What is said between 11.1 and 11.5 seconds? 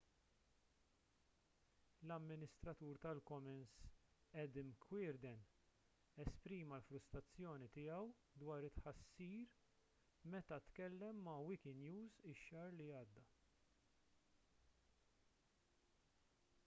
ma'